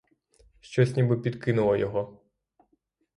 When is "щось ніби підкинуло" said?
0.61-1.75